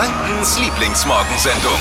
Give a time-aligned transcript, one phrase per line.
[0.00, 1.78] Frankens Lieblingsmorgensendung.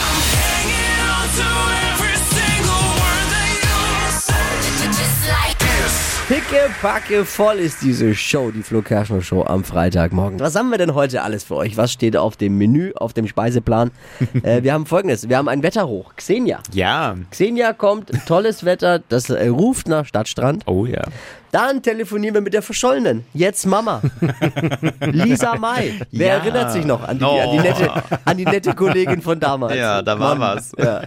[6.28, 10.40] Picke, packe, voll ist diese Show, die Flo Kerschner Show am Freitagmorgen.
[10.42, 11.78] Was haben wir denn heute alles für euch?
[11.78, 13.92] Was steht auf dem Menü, auf dem Speiseplan?
[14.44, 16.14] äh, wir haben folgendes, wir haben ein Wetterhoch.
[16.18, 16.60] Xenia.
[16.74, 17.16] Ja.
[17.32, 20.68] Xenia kommt, tolles Wetter, das äh, ruft nach Stadtstrand.
[20.68, 21.04] Oh ja.
[21.52, 23.24] Dann telefonieren wir mit der Verschollenen.
[23.34, 24.02] Jetzt Mama.
[25.02, 25.94] Lisa Mai.
[26.12, 26.34] Wer Ja.
[26.36, 27.40] erinnert sich noch an die, Oh.
[27.40, 27.92] an, die nette,
[28.26, 29.76] an die nette Kollegin von damals?
[29.76, 30.58] Ja, da war Mann.
[30.58, 30.72] was.
[30.78, 31.02] Ja.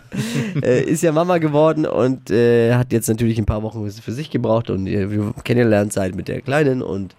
[0.62, 4.30] Äh, ist ja Mama geworden und äh, hat jetzt natürlich ein paar Wochen für sich
[4.30, 7.14] gebraucht und äh, wir Kennenlernzeit mit der Kleinen und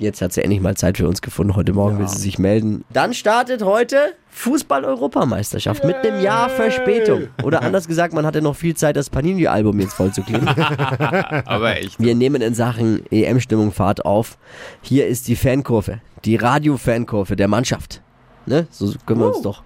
[0.00, 1.56] jetzt hat sie endlich mal Zeit für uns gefunden.
[1.56, 2.84] Heute Morgen will sie sich melden.
[2.92, 7.28] Dann startet heute Fußball-Europameisterschaft mit einem Jahr Verspätung.
[7.42, 10.48] Oder anders gesagt, man hatte noch viel Zeit, das Panini-Album jetzt voll zu kleben.
[11.44, 12.00] Aber echt.
[12.00, 14.38] Wir nehmen in Sachen EM-Stimmung Fahrt auf.
[14.82, 18.02] Hier ist die Fankurve, die Radio-Fankurve der Mannschaft.
[18.46, 18.66] Ne?
[18.70, 19.62] So können wir uns doch.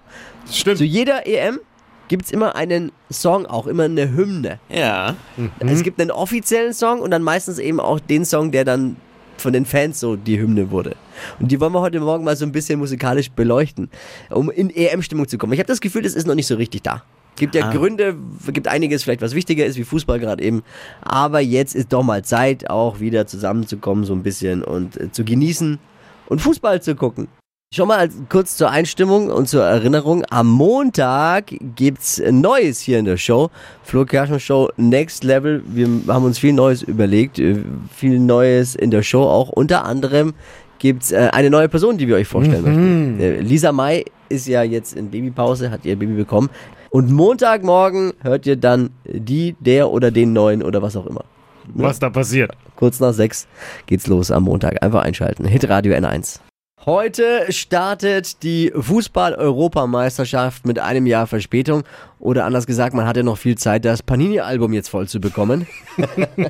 [0.51, 0.77] Stimmt.
[0.77, 1.59] Zu jeder EM
[2.07, 4.59] gibt es immer einen Song, auch immer eine Hymne.
[4.69, 5.15] Ja.
[5.59, 8.97] Es gibt einen offiziellen Song und dann meistens eben auch den Song, der dann
[9.37, 10.95] von den Fans so die Hymne wurde.
[11.39, 13.89] Und die wollen wir heute Morgen mal so ein bisschen musikalisch beleuchten,
[14.29, 15.53] um in EM-Stimmung zu kommen.
[15.53, 17.03] Ich habe das Gefühl, das ist noch nicht so richtig da.
[17.37, 18.15] Gibt ja Gründe,
[18.53, 20.63] gibt einiges vielleicht, was wichtiger ist, wie Fußball gerade eben.
[21.01, 25.25] Aber jetzt ist doch mal Zeit, auch wieder zusammenzukommen, so ein bisschen und äh, zu
[25.25, 25.79] genießen
[26.27, 27.27] und Fußball zu gucken.
[27.75, 30.23] Schon mal kurz zur Einstimmung und zur Erinnerung.
[30.29, 33.49] Am Montag gibt's Neues hier in der Show.
[33.83, 35.61] Flo Kerschner Show Next Level.
[35.67, 37.37] Wir haben uns viel Neues überlegt.
[37.37, 37.57] äh,
[37.93, 39.49] Viel Neues in der Show auch.
[39.49, 40.33] Unter anderem
[40.79, 43.19] gibt's äh, eine neue Person, die wir euch vorstellen möchten.
[43.19, 46.49] Äh, Lisa May ist ja jetzt in Babypause, hat ihr Baby bekommen.
[46.91, 51.25] Und Montagmorgen hört ihr dann die, der oder den neuen oder was auch immer.
[51.73, 52.51] Was da passiert.
[52.77, 53.47] Kurz nach sechs
[53.85, 54.81] geht's los am Montag.
[54.81, 55.43] Einfach einschalten.
[55.43, 56.39] Hitradio N1.
[56.85, 61.83] Heute startet die Fußball-Europameisterschaft mit einem Jahr Verspätung.
[62.19, 65.67] Oder anders gesagt, man hatte noch viel Zeit, das Panini-Album jetzt voll zu bekommen.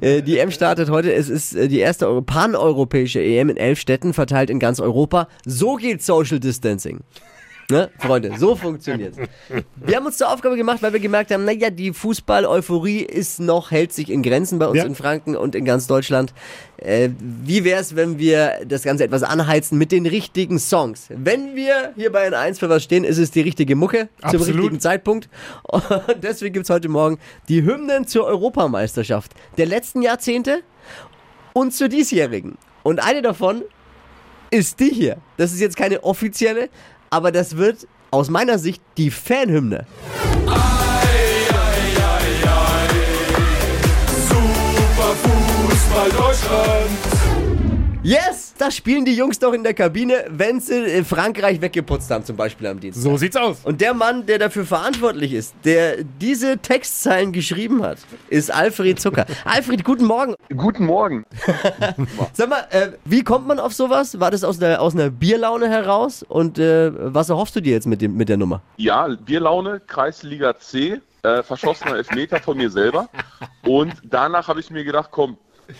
[0.00, 1.12] Äh, die EM startet heute.
[1.12, 5.28] Es ist äh, die erste Euro- paneuropäische EM in elf Städten, verteilt in ganz Europa.
[5.46, 7.02] So geht Social Distancing.
[7.72, 9.16] Ne, Freunde, so funktioniert's.
[9.76, 13.70] Wir haben uns zur Aufgabe gemacht, weil wir gemerkt haben, naja, die Fußball-Euphorie ist noch,
[13.70, 14.84] hält sich in Grenzen bei uns Ja.
[14.84, 16.34] in Franken und in ganz Deutschland.
[16.76, 21.06] Äh, wie wär's, wenn wir das Ganze etwas anheizen mit den richtigen Songs?
[21.08, 24.56] Wenn wir hier bei N1 für was stehen, ist es die richtige Mucke zum Absolut.
[24.56, 25.30] richtigen Zeitpunkt.
[25.62, 25.82] Und
[26.22, 27.18] deswegen gibt's heute Morgen
[27.48, 30.60] die Hymnen zur Europameisterschaft der letzten Jahrzehnte
[31.54, 32.58] und zur diesjährigen.
[32.82, 33.62] Und eine davon
[34.50, 35.16] ist die hier.
[35.38, 36.68] Das ist jetzt keine offizielle,
[37.12, 39.86] aber das wird aus meiner Sicht die Fanhymne.
[44.28, 46.90] Super Fußball Deutschland.
[48.02, 48.41] Yes!
[48.62, 52.36] Das spielen die Jungs doch in der Kabine, wenn sie äh, Frankreich weggeputzt haben, zum
[52.36, 53.02] Beispiel am Dienstag.
[53.02, 53.64] So sieht's aus.
[53.64, 59.26] Und der Mann, der dafür verantwortlich ist, der diese Textzeilen geschrieben hat, ist Alfred Zucker.
[59.44, 60.36] Alfred, guten Morgen.
[60.56, 61.24] Guten Morgen.
[62.34, 64.20] Sag mal, äh, wie kommt man auf sowas?
[64.20, 66.22] War das aus einer, aus einer Bierlaune heraus?
[66.22, 68.62] Und äh, was erhoffst du dir jetzt mit, dem, mit der Nummer?
[68.76, 73.08] Ja, Bierlaune, Kreisliga C, äh, verschossener Elfmeter von mir selber.
[73.64, 75.36] Und danach habe ich mir gedacht, komm,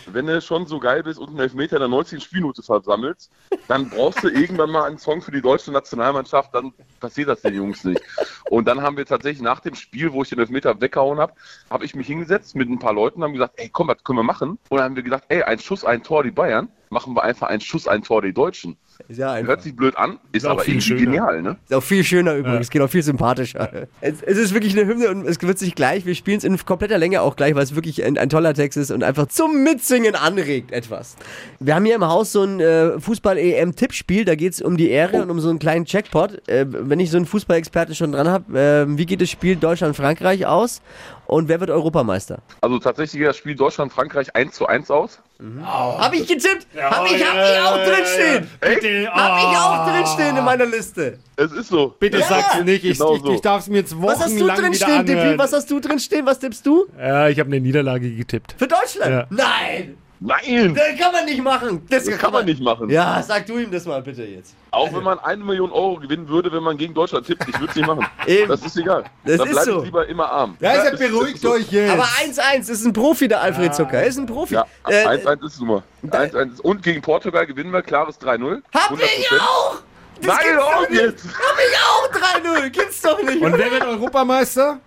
[0.06, 2.20] wenn du schon so geil bist und einen Elfmeter in der 19.
[2.20, 3.30] Spielminute versammelst,
[3.68, 7.54] dann brauchst du irgendwann mal einen Song für die deutsche Nationalmannschaft, dann passiert das den
[7.54, 8.02] Jungs nicht.
[8.50, 11.34] Und dann haben wir tatsächlich nach dem Spiel, wo ich den Elfmeter weggehauen habe,
[11.70, 14.18] habe ich mich hingesetzt mit ein paar Leuten und haben gesagt, ey, komm, was können
[14.18, 14.58] wir machen?
[14.68, 17.48] Und dann haben wir gesagt, ey, ein Schuss, ein Tor, die Bayern, machen wir einfach
[17.48, 18.76] ein Schuss, ein Tor, die Deutschen.
[19.08, 19.36] Ist ja.
[19.38, 21.00] Hört sich blöd an, ist, Ist auch aber viel irgendwie schöner.
[21.00, 21.56] genial, ne?
[21.68, 23.88] Ist auch viel schöner übrigens, geht auch viel sympathischer.
[24.00, 26.56] Es, es ist wirklich eine Hymne und es wird sich gleich, wir spielen es in
[26.58, 29.64] kompletter Länge auch gleich, weil es wirklich ein, ein toller Text ist und einfach zum
[29.64, 31.16] Mitsingen anregt etwas.
[31.58, 35.22] Wir haben hier im Haus so ein äh, Fußball-EM-Tippspiel, da geht es um die Ehre
[35.22, 36.46] und um so einen kleinen Jackpot.
[36.48, 40.46] Äh, wenn ich so einen Fußballexperten schon dran habe, äh, wie geht das Spiel Deutschland-Frankreich
[40.46, 40.82] aus
[41.26, 42.42] und wer wird Europameister?
[42.60, 45.20] Also tatsächlich geht das Spiel Deutschland-Frankreich 1 zu 1 aus.
[45.64, 46.66] Hab ich getippt?
[46.80, 48.48] hab ich, hab ich auch drinstehen?
[48.60, 49.90] Bitte, Hab ich auch oh.
[49.90, 51.18] drinstehen in meiner Liste.
[51.36, 51.94] Es ist so.
[51.98, 52.26] Bitte Ja.
[52.28, 52.84] sag's nicht.
[52.84, 53.32] Ich, Genau ich, so.
[53.32, 55.18] ich darf es mir jetzt Was hast du wochenlang wieder drinstehen, Dippi?
[55.20, 55.38] anhören.
[55.38, 56.26] Was hast du drinstehen?
[56.26, 56.86] Was tippst du?
[56.98, 58.54] Ja, ich habe eine Niederlage getippt.
[58.56, 59.10] Für Deutschland?
[59.10, 59.26] Ja.
[59.30, 59.96] Nein!
[60.24, 60.74] Nein!
[60.74, 61.84] Das kann man nicht machen.
[61.90, 62.88] Das, Das kann man nicht machen.
[62.90, 64.54] Ja, sag du ihm das mal bitte jetzt.
[64.70, 67.70] Auch wenn man eine Million Euro gewinnen würde, wenn man gegen Deutschland tippt, ich würde
[67.70, 68.06] es nicht machen.
[68.26, 68.48] Eben.
[68.48, 69.04] Das ist egal.
[69.24, 69.78] Das Dann ist bleib so.
[69.80, 70.56] ich lieber immer arm.
[70.60, 71.52] Ja, ist ja ist- das beruhigt ist so.
[71.52, 71.92] euch jetzt.
[71.92, 73.94] Aber 1-1 ist ein Profi, der Alfred Zucker.
[73.98, 74.54] Er ist ein Profi.
[74.54, 75.82] Ja, Äh, 1-1 ist es nur.
[76.08, 78.62] 1-1 ist- Und gegen Portugal gewinnen wir klares 3-0.
[78.74, 79.40] hab ich 100%.
[79.40, 79.76] auch!
[80.24, 81.24] Das Nein, auch jetzt!
[81.26, 82.70] Hab ich auch 3-0.
[82.70, 83.42] Gibt's doch nicht.
[83.42, 84.78] Und wer wird Europameister?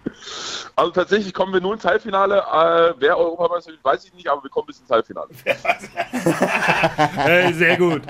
[0.77, 2.37] Also tatsächlich kommen wir nur ins Halbfinale.
[2.39, 5.29] Äh, wer Europameister wird, weiß ich nicht, aber wir kommen bis ins Halbfinale.
[7.15, 8.01] Hey, sehr gut.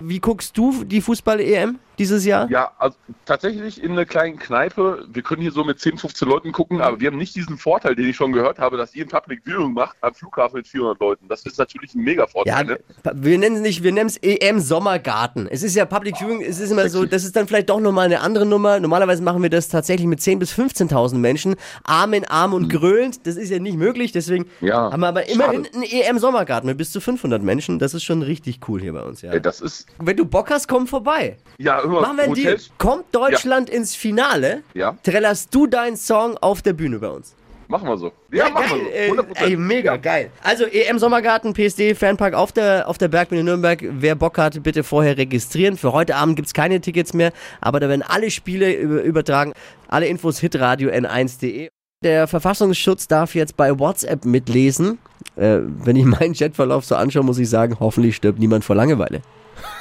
[0.00, 1.78] Wie guckst du die Fußball-EM?
[2.00, 2.50] Dieses Jahr?
[2.50, 5.04] Ja, also tatsächlich in einer kleinen Kneipe.
[5.12, 7.94] Wir können hier so mit 10, 15 Leuten gucken, aber wir haben nicht diesen Vorteil,
[7.94, 10.98] den ich schon gehört habe, dass ihr ein Public Viewing macht am Flughafen mit 400
[10.98, 11.28] Leuten.
[11.28, 12.64] Das ist natürlich ein mega Ja, Vorteil.
[12.64, 12.78] ne?
[13.14, 15.46] wir nennen es nicht, wir nennen es EM Sommergarten.
[15.48, 18.06] Es ist ja Public Viewing, es ist immer so, das ist dann vielleicht doch nochmal
[18.06, 18.80] eine andere Nummer.
[18.80, 21.54] Normalerweise machen wir das tatsächlich mit 10.000 bis 15.000 Menschen,
[21.84, 23.26] Arm in Arm und grölend.
[23.26, 24.46] Das ist ja nicht möglich, deswegen.
[24.60, 27.78] Ja, haben wir aber immerhin einen EM Sommergarten mit bis zu 500 Menschen.
[27.78, 29.32] Das ist schon richtig cool hier bei uns, ja.
[29.32, 31.36] Ey, Das ist, Wenn du Bock hast, komm vorbei.
[31.58, 32.26] ja, Machen wir.
[32.28, 32.70] Hotels.
[32.78, 37.34] Kommt Deutschland ins Finale, Ja, trällerst du deinen Song auf der Bühne bei uns.
[37.68, 38.12] machen wir so.
[38.32, 39.22] Ja, machen geil, wir so.
[39.22, 39.44] 100%.
[39.46, 39.96] Ey, mega Ja.
[39.96, 40.30] geil.
[40.42, 43.78] Also EM Sommergarten, PSD, Fanpark auf der, auf der Bergbühne Nürnberg.
[43.82, 45.76] Wer Bock hat, bitte vorher registrieren.
[45.76, 49.52] Für heute Abend gibt's keine Tickets mehr, aber da werden alle Spiele über, übertragen.
[49.88, 51.68] Alle Infos hitradio n1.de.
[52.02, 54.98] Der Verfassungsschutz darf jetzt bei WhatsApp mitlesen.
[55.36, 59.20] Äh, wenn ich meinen Chatverlauf so anschaue, muss ich sagen, hoffentlich stirbt niemand vor Langeweile.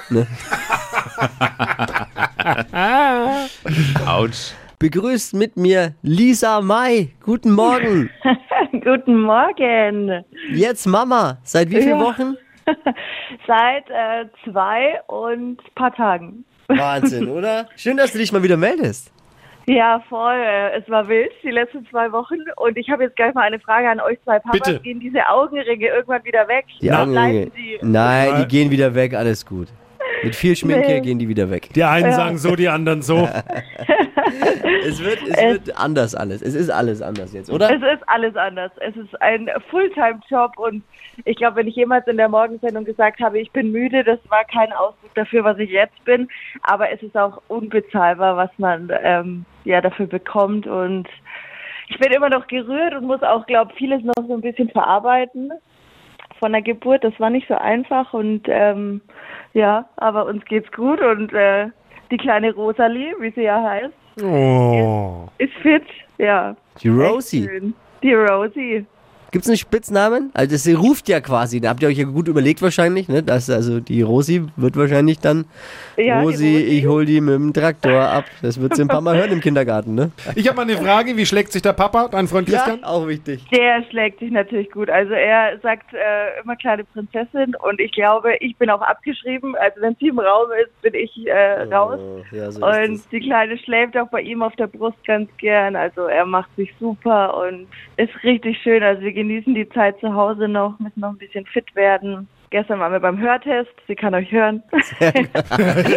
[4.08, 4.54] Autsch.
[4.80, 7.10] Begrüßt mit mir Lisa May.
[7.22, 8.10] Guten Morgen.
[8.72, 10.24] Guten Morgen.
[10.54, 11.38] Jetzt Mama.
[11.44, 12.06] Seit wie vielen Ja.
[12.06, 12.38] Wochen?
[13.48, 16.46] Seit äh, zwei und paar Tagen.
[16.70, 17.68] Wahnsinn, oder?
[17.76, 19.12] Schön, dass du dich mal wieder meldest.
[19.66, 20.36] Ja, voll.
[20.36, 22.38] Äh, es war wild die letzten zwei Wochen.
[22.56, 24.60] Und ich habe jetzt gleich mal eine Frage an euch zwei Papas.
[24.62, 24.80] Bitte.
[24.80, 26.66] Gehen diese Augenringe irgendwann wieder weg?
[26.82, 27.48] Die Augenringe.
[27.48, 27.80] bleiben sie?
[27.82, 29.68] Nein, die gehen wieder weg, alles gut.
[30.24, 31.02] Mit viel Schminke Nee.
[31.02, 31.70] gehen die wieder weg.
[31.76, 32.12] Die einen Ja.
[32.14, 33.28] sagen so, die anderen so.
[34.86, 36.42] Es wird, es Es- wird anders alles.
[36.42, 37.70] Es ist alles anders jetzt, oder?
[37.70, 38.72] Es ist alles anders.
[38.80, 40.84] Es ist ein Fulltime-Job und
[41.26, 44.44] ich glaube, wenn ich jemals in der Morgensendung gesagt habe, ich bin müde, das war
[44.46, 46.28] kein Ausdruck dafür, was ich jetzt bin.
[46.64, 51.08] Aber es ist auch unbezahlbar, was man ähm, ja dafür bekommt und
[51.90, 55.52] ich bin immer noch gerührt und muss auch, glaube vieles noch so ein bisschen verarbeiten
[56.40, 57.04] von der Geburt.
[57.04, 59.02] Das war nicht so einfach und ähm,
[59.54, 61.68] ja, aber uns geht's gut und äh,
[62.12, 65.30] die kleine Rosalie, wie sie ja heißt, Oh.
[65.38, 65.84] ist fit.
[66.18, 66.56] Ja.
[66.82, 67.74] Die Rosie.
[68.04, 68.86] Die Rosie.
[69.32, 70.32] Gibt es einen Spitznamen?
[70.34, 73.22] Also das, sie ruft ja quasi, da habt ihr euch ja gut überlegt wahrscheinlich, ne?
[73.24, 75.46] Das, also die Rosi wird wahrscheinlich dann
[75.98, 76.64] Ja, Rosi, Rosi.
[76.64, 78.26] ich hol die mit dem Traktor ab.
[78.42, 80.12] Das wird sie ein paar Mal hören im Kindergarten, ne?
[80.36, 81.16] Ich habe mal eine Frage.
[81.18, 82.84] Wie schlägt sich der Papa, dein Freund Christian?
[82.84, 83.46] auch wichtig.
[83.54, 84.90] Der schlägt sich natürlich gut.
[84.90, 89.56] Also er sagt äh, immer kleine Prinzessin und ich glaube, ich bin auch abgeschrieben.
[89.56, 92.00] Also wenn sie im Raum ist, bin ich äh, raus.
[92.02, 95.30] Oh, ja, so Und ist die Kleine schläft auch bei ihm auf der Brust ganz
[95.38, 95.76] gern.
[95.76, 97.68] Also er macht sich super und
[97.98, 98.82] ist richtig schön.
[98.84, 102.28] Also wir genießen die Zeit zu Hause noch, müssen noch ein bisschen fit werden.
[102.52, 103.70] Gestern waren wir beim Hörtest.
[103.88, 104.64] Sie kann euch hören.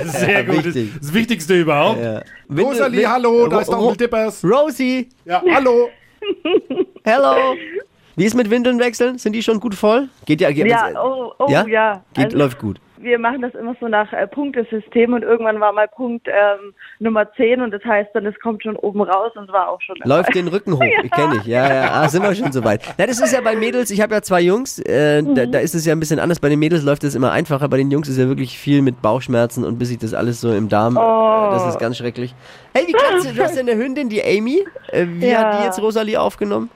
[0.04, 0.56] Sehr gut.
[0.64, 0.92] Das, wichtig.
[0.98, 2.00] das Wichtigste überhaupt.
[2.02, 2.20] Ja.
[2.54, 4.44] Rosalie, hallo, da ist Onkel Dippers.
[4.44, 5.88] Rosie, Ja, hallo.
[7.04, 7.54] hello.
[8.16, 9.18] Wie ist mit Windeln wechseln?
[9.18, 10.08] Sind die schon gut voll?
[10.26, 11.64] Geht ja, geht, Ja, oh, oh ja?
[11.66, 12.04] ja.
[12.14, 12.80] Geht, Also- läuft gut.
[13.02, 17.30] Wir machen das immer so nach äh, Punktesystem und irgendwann war mal Punkt ähm, Nummer
[17.34, 20.34] 10 und das heißt dann, es kommt schon oben raus und war auch schon Läuft
[20.34, 21.46] den Rücken hoch, ich kenne ich.
[21.46, 22.82] Ja, ja, ah, sind wir schon soweit.
[22.98, 25.74] Na, das ist ja bei Mädels, ich habe ja zwei Jungs, äh, da, da ist
[25.74, 26.40] es ja ein bisschen anders.
[26.40, 29.02] Bei den Mädels läuft es immer einfacher, bei den Jungs ist ja wirklich viel mit
[29.02, 31.00] Bauchschmerzen und bis sich das alles so im Darm, Oh.
[31.48, 32.34] äh, das ist ganz schrecklich.
[32.74, 35.38] Hey, wie kannst du, hast ja eine Hündin, die Amy, äh, wie Ja.
[35.38, 36.70] hat die jetzt Rosalie aufgenommen?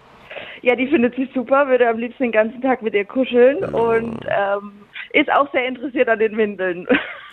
[0.62, 4.18] Ja, die findet sie super, würde am liebsten den ganzen Tag mit ihr kuscheln und
[4.26, 4.72] ähm,
[5.16, 6.86] ist auch sehr interessiert an den Windeln.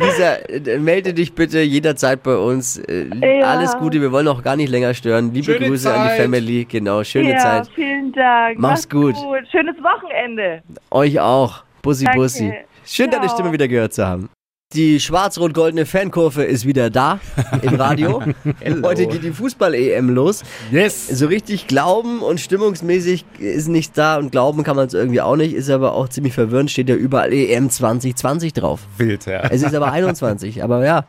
[0.00, 2.78] Lisa, äh, melde dich bitte jederzeit bei uns.
[2.78, 3.06] Äh,
[3.40, 3.46] Ja.
[3.48, 5.32] Alles Gute, wir wollen auch gar nicht länger stören.
[5.32, 6.20] Liebe Schöne Grüße an die Zeit.
[6.20, 7.68] Family, genau, schöne ja, Zeit.
[7.74, 8.58] vielen Dank.
[8.58, 9.14] Mach's Macht's gut.
[9.50, 10.62] Schönes Wochenende.
[10.90, 11.62] Euch auch.
[11.82, 12.20] Bussi, Danke.
[12.20, 12.52] Bussi.
[12.84, 13.36] Schön, deine Ciao.
[13.36, 14.28] Stimme wieder gehört zu haben.
[14.74, 17.20] Die schwarz-rot-goldene Fankurve ist wieder da
[17.62, 18.22] im Radio.
[18.82, 20.42] Heute geht die Fußball-EM los.
[20.70, 21.08] Yes.
[21.08, 25.36] So richtig glauben und stimmungsmäßig ist nichts da und glauben kann man es irgendwie auch
[25.36, 28.80] nicht, ist aber auch ziemlich verwirrend, steht ja überall EM 2020 drauf.
[28.98, 29.40] Wild, ja.
[29.48, 31.06] Es ist aber 21, aber ja,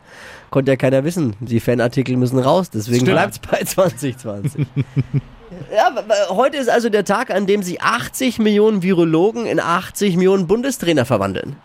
[0.52, 1.36] konnte ja keiner wissen.
[1.42, 4.68] Die Fanartikel müssen raus, deswegen bleibt es bei 2020.
[5.76, 5.92] Ja,
[6.30, 11.06] heute ist also der Tag, an dem sich 80 Millionen Virologen in 80 Millionen Bundestrainer
[11.06, 11.56] verwandeln.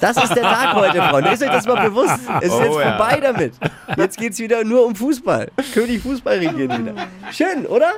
[0.00, 1.30] Das ist der Tag heute, Freunde.
[1.30, 2.18] Ist euch das mal bewusst?
[2.40, 2.96] Es ist Oh jetzt ja.
[2.96, 3.54] vorbei damit.
[3.96, 5.50] Jetzt geht's wieder nur um Fußball.
[5.72, 6.94] König Fußball regiert wieder.
[7.32, 7.92] Schön, oder?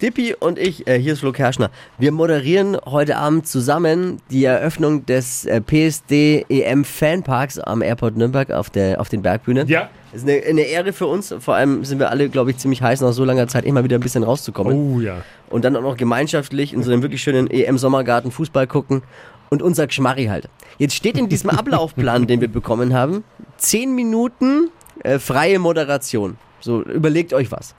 [0.00, 5.04] Dippi und ich, äh, hier ist Flo Kerschner, wir moderieren heute Abend zusammen die Eröffnung
[5.06, 9.66] des äh, PSD EM Fanparks am Airport Nürnberg auf, der, auf den Bergbühnen.
[9.66, 9.90] Ja.
[10.12, 11.34] Ist eine, eine Ehre für uns.
[11.40, 13.98] Vor allem sind wir alle, glaube ich, ziemlich heiß, nach so langer Zeit immer wieder
[13.98, 14.94] ein bisschen rauszukommen.
[14.94, 15.22] Oh ja.
[15.50, 19.02] Und dann auch noch gemeinschaftlich in so einem wirklich schönen EM-Sommergarten Fußball gucken.
[19.50, 20.48] Und unser Geschmarri halt.
[20.78, 23.24] Jetzt steht in diesem Ablaufplan, den wir bekommen haben,
[23.56, 24.70] 10 Minuten
[25.02, 26.36] äh, freie Moderation.
[26.60, 27.74] So, überlegt euch was.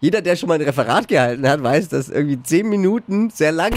[0.00, 3.72] Jeder, der schon mal ein Referat gehalten hat, weiß, dass irgendwie 10 Minuten sehr lang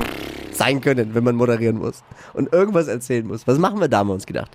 [0.51, 3.47] sein können, wenn man moderieren muss und irgendwas erzählen muss.
[3.47, 4.51] Was machen wir da, haben wir uns gedacht.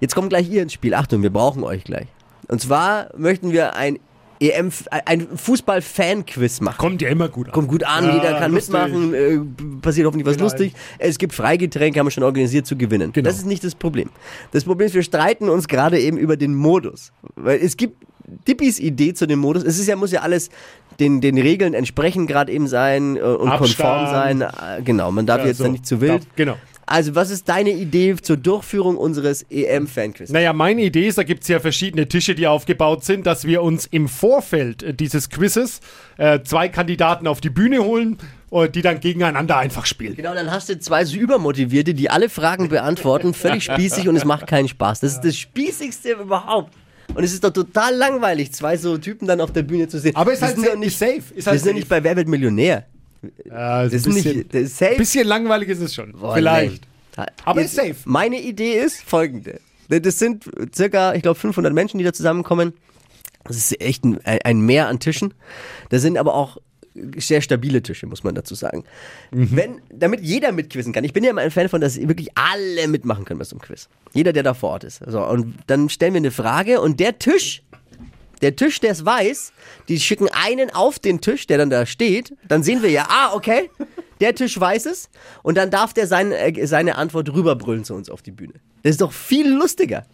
[0.00, 0.94] Jetzt kommt gleich ihr ins Spiel.
[0.94, 2.06] Achtung, wir brauchen euch gleich.
[2.48, 3.98] Und zwar möchten wir ein
[4.38, 4.70] EM,
[5.06, 6.76] ein Fußball-Fan-Quiz machen.
[6.78, 7.52] Kommt ja immer gut an.
[7.52, 8.74] Kommt gut an, Ja, jeder kann lustig.
[8.74, 9.38] mitmachen, äh,
[9.80, 10.44] passiert hoffentlich was Genau.
[10.44, 10.74] lustig.
[10.98, 13.12] Es gibt Freigetränke, haben wir schon organisiert zu gewinnen.
[13.12, 13.26] Genau.
[13.28, 14.10] Das ist nicht das Problem.
[14.52, 17.12] Das Problem ist, wir streiten uns gerade eben über den Modus.
[17.34, 18.05] Weil es gibt
[18.48, 19.62] Dippis Idee zu dem Modus.
[19.64, 20.50] Es ist ja, muss ja alles
[21.00, 24.42] den, den Regeln entsprechend gerade eben sein äh, und konform sein.
[24.42, 24.80] Abstand.
[24.80, 25.68] Äh, Genau, man darf Ja, jetzt so.
[25.68, 26.12] nicht zu wild.
[26.22, 26.56] Darf- Genau.
[26.88, 30.30] Also, was ist deine Idee zur Durchführung unseres EM-Fanquiz?
[30.30, 33.62] Naja, meine Idee ist, da gibt es ja verschiedene Tische, die aufgebaut sind, dass wir
[33.62, 35.80] uns im Vorfeld äh, dieses Quizzes
[36.16, 38.18] äh, zwei Kandidaten auf die Bühne holen,
[38.52, 40.14] äh, die dann gegeneinander einfach spielen.
[40.14, 44.24] Genau, dann hast du zwei so Übermotivierte, die alle Fragen beantworten, völlig spießig und es
[44.24, 45.00] macht keinen Spaß.
[45.00, 46.72] Das ist das Spießigste überhaupt.
[47.14, 50.14] Und es ist doch total langweilig, zwei so Typen dann auf der Bühne zu sehen.
[50.16, 51.22] Aber ist Wir halt sa- nicht, ist safe.
[51.34, 52.84] Ist wir halt sind ja nicht bei Wer wird Millionär.
[53.22, 54.96] Ist Das ist ein bisschen, nicht, das ist safe.
[54.96, 56.12] bisschen langweilig ist es schon.
[56.12, 56.82] Boah, Vielleicht.
[57.16, 57.24] nee.
[57.46, 57.94] Aber Jetzt, ist safe.
[58.04, 59.60] Meine Idee ist folgende.
[59.88, 60.44] Das sind
[60.74, 62.72] circa, ich glaube, 500 Menschen, die da zusammenkommen.
[63.44, 65.32] Das ist echt ein, ein Meer an Tischen.
[65.90, 66.58] Da sind aber auch
[67.16, 68.84] sehr stabile Tische, muss man dazu sagen.
[69.30, 71.04] Wenn, damit jeder mitquizzen kann.
[71.04, 73.62] Ich bin ja immer ein Fan von, dass wirklich alle mitmachen können bei so einem
[73.62, 73.88] Quiz.
[74.12, 75.00] Jeder, der da vor Ort ist.
[75.06, 77.62] So, und dann stellen wir eine Frage und der Tisch,
[78.42, 79.52] der Tisch, der es weiß,
[79.88, 82.34] die schicken einen auf den Tisch, der dann da steht.
[82.48, 83.70] Dann sehen wir ja, ah, okay,
[84.20, 85.08] der Tisch weiß es.
[85.42, 88.54] Und dann darf der sein, äh, seine Antwort rüberbrüllen zu uns auf die Bühne.
[88.82, 90.04] Das ist doch viel lustiger.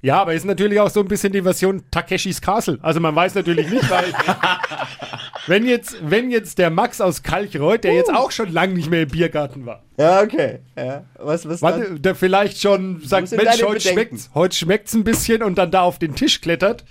[0.00, 2.78] Ja, aber ist natürlich auch so ein bisschen die Version Takeshis Castle.
[2.82, 4.04] Also man weiß natürlich nicht, weil
[5.48, 9.02] wenn jetzt, wenn jetzt der Max aus Kalchreuth, der jetzt auch schon lange nicht mehr
[9.02, 10.60] im Biergarten war, Ja, okay.
[10.76, 15.42] Ja, was, was Warte, der vielleicht schon sagt, Mensch, heute schmeckt's, heute schmeckt's ein bisschen
[15.42, 16.84] und dann da auf den Tisch klettert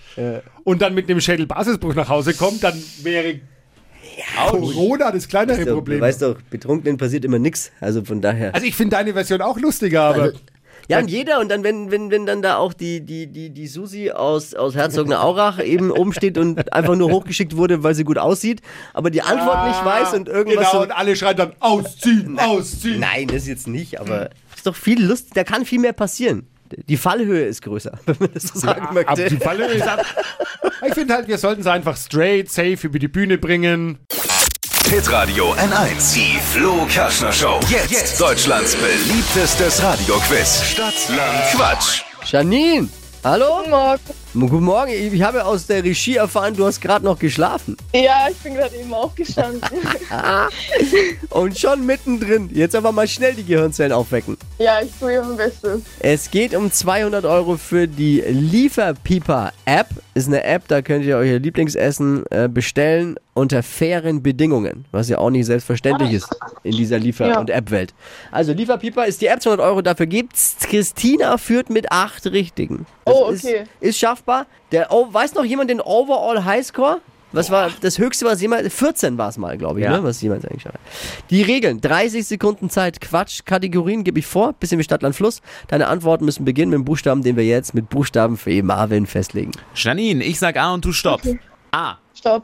[0.63, 3.39] und dann mit einem Schädelbasisbruch nach Hause kommt, dann wäre
[4.49, 6.01] Corona das kleinere Du Problem.
[6.01, 7.71] weißt doch, Betrunkenen passiert immer nichts.
[7.79, 8.53] Also von daher.
[8.55, 10.39] also ich finde deine Version auch lustiger, aber Also,
[10.87, 13.67] ja, und jeder, und dann, wenn, wenn, wenn dann da auch die, die, die, die
[13.67, 18.17] Susi aus, aus Herzogenaurach eben oben steht und einfach nur hochgeschickt wurde, weil sie gut
[18.17, 18.61] aussieht,
[18.93, 20.81] aber die Antwort nicht weiß und irgendwas genau, so.
[20.83, 22.99] und alle schreien dann ausziehen, ausziehen.
[22.99, 26.47] Nein, das jetzt nicht, aber ist doch viel Lust, da kann viel mehr passieren.
[26.87, 29.29] Die Fallhöhe ist größer, wenn man das so sagen Ab möchte.
[29.29, 30.05] die Falle ist ab.
[30.85, 33.99] Ich finde halt, wir sollten es einfach straight, safe über die Bühne bringen.
[34.89, 36.13] Hitradio N1.
[36.13, 37.59] Die Flo Kaschner Show.
[37.69, 38.21] Jetzt.
[38.21, 40.63] Deutschlands beliebtestes Radioquiz.
[40.63, 42.03] Stadt, Land, Quatsch.
[42.23, 42.87] Janine,
[43.21, 43.57] hallo?
[43.57, 43.99] Guten Morgen.
[44.33, 47.75] Guten Morgen, ich habe aus der Regie erfahren, du hast gerade noch geschlafen.
[47.93, 49.61] Ja, ich bin gerade eben aufgestanden.
[51.31, 52.49] Und schon mittendrin.
[52.53, 54.37] Jetzt aber mal schnell die Gehirnzellen aufwecken.
[54.59, 55.81] ja, ich tue mein Bestes.
[55.99, 59.87] Es geht um 200 Euro für die Lieferpieper-App.
[60.13, 65.19] Ist eine App, da könnt ihr euer Lieblingsessen äh, bestellen unter fairen Bedingungen, was ja
[65.19, 66.27] auch nicht selbstverständlich ist
[66.63, 67.39] in dieser Liefer- Ja.
[67.39, 67.93] und App-Welt.
[68.31, 70.55] Also Lieferpieper ist die App, 200 Euro, dafür gibt's.
[70.61, 72.87] Christina führt mit acht Richtigen.
[73.05, 73.63] Das Oh, ist, okay.
[73.79, 74.16] ist schaffbar.
[74.71, 77.01] Der, oh, weiß noch jemand den Overall Highscore?
[77.33, 79.97] Was war das höchste, was jemand, 14 war es mal, glaube ich, Ja.
[79.97, 80.03] ne?
[80.03, 80.77] was jemand eigentlich schafft.
[81.29, 85.41] Die Regeln, 30 Sekunden Zeit, Quatsch, Kategorien gebe ich vor, bisschen wie Stadt, Land, Fluss.
[85.67, 88.61] Deine Antworten müssen beginnen mit dem Buchstaben, den wir jetzt mit Buchstaben für E.
[88.61, 89.51] Marvin festlegen.
[89.75, 91.21] Janine, ich sag A und du stopp.
[91.71, 91.95] A.
[92.15, 92.43] Stopp.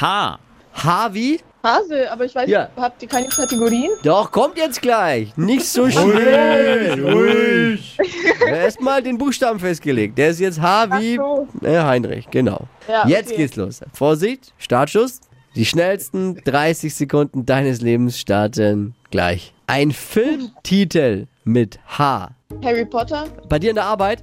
[0.00, 0.38] H.
[0.74, 1.40] H wie?
[1.62, 2.70] Hase, aber ich weiß, Ja.
[2.76, 3.90] habt ihr keine Kategorien?
[4.02, 5.36] Doch, kommt jetzt gleich.
[5.36, 6.98] Nicht so schnell.
[7.04, 7.98] Ruhig.
[8.46, 10.16] Erstmal den Buchstaben festgelegt.
[10.16, 11.46] Der ist jetzt H wie so.
[11.62, 12.62] äh, Heinrich, genau.
[12.88, 13.36] Ja, Jetzt okay.
[13.42, 13.80] geht's los.
[13.92, 15.20] Vorsicht, Startschuss.
[15.54, 19.52] Die schnellsten 30 Sekunden deines Lebens starten gleich.
[19.66, 22.30] Ein Filmtitel mit H.
[22.64, 23.24] Harry Potter.
[23.48, 24.22] Bei dir in der Arbeit?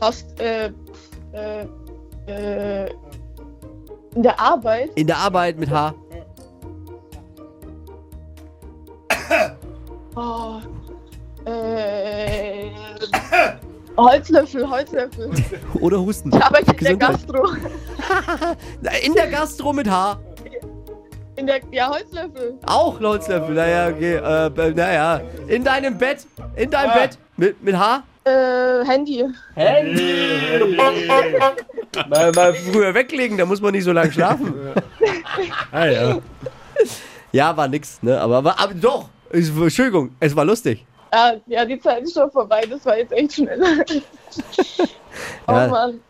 [0.00, 0.70] Hast, äh,
[1.32, 1.66] äh,
[2.26, 2.90] äh,
[4.14, 4.90] in der Arbeit.
[4.94, 5.94] In der Arbeit mit H.
[10.14, 10.60] Oh,
[11.46, 12.70] äh,
[13.96, 15.30] Holzlöffel, Holzlöffel.
[15.80, 16.30] Oder Husten.
[16.34, 16.96] Ich arbeite in der.
[16.96, 17.48] Gastro.
[19.02, 20.18] In der Gastro mit H.
[21.36, 22.58] In der, ja, Holzlöffel.
[22.66, 23.54] Auch Holzlöffel.
[23.54, 24.16] Naja, okay.
[24.16, 25.20] Äh, naja.
[25.48, 26.26] In deinem Bett.
[26.56, 27.18] In deinem Bett.
[27.36, 28.02] Mit, mit H.
[28.24, 29.24] Äh, Handy.
[32.08, 34.54] Mal, mal früher weglegen, da muss man nicht so lange schlafen.
[35.70, 36.18] Ah, ja.
[37.32, 38.20] Ja, war nix, ne?
[38.20, 39.08] Aber, aber, aber doch.
[39.30, 40.84] Es, Entschuldigung, es war lustig.
[41.10, 42.62] Ah, ja, die Zeit ist schon vorbei.
[42.68, 43.60] Das war jetzt echt schnell.
[45.46, 46.00] oh Ja, Mann.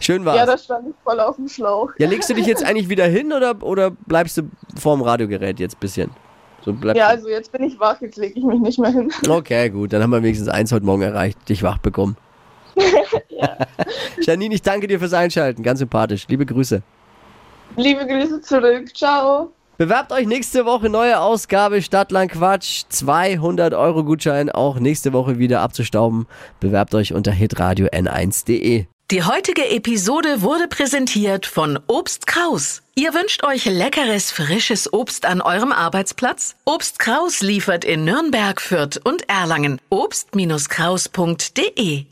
[0.00, 0.46] Schön Ja, war's.
[0.46, 1.90] da stand ich voll auf dem Schlauch.
[1.98, 4.42] Ja, legst du dich jetzt eigentlich wieder hin oder, oder bleibst du
[4.78, 6.10] vorm Radiogerät jetzt ein bisschen?
[6.64, 9.12] So bleibst Ja, also jetzt bin ich wach, jetzt lege ich mich nicht mehr hin.
[9.28, 12.16] Okay, gut, dann haben wir wenigstens eins heute Morgen erreicht, dich wach bekommen.
[14.20, 16.26] Janine, ich danke dir fürs Einschalten, ganz sympathisch.
[16.28, 16.82] Liebe Grüße.
[17.76, 18.96] Liebe Grüße zurück.
[18.96, 19.52] Ciao.
[19.78, 22.84] Bewerbt euch nächste Woche neue Ausgabe Stadtland Quatsch.
[22.88, 26.26] 200 Euro Gutschein auch nächste Woche wieder abzustauben.
[26.60, 28.86] Bewerbt euch unter hitradio n1.de.
[29.10, 32.82] Die heutige Episode wurde präsentiert von Obst Kraus.
[32.96, 36.56] Ihr wünscht euch leckeres, frisches Obst an eurem Arbeitsplatz?
[36.64, 39.80] Obst Kraus liefert in Nürnberg, Fürth und Erlangen.
[39.90, 42.06] Obst-Kraus.de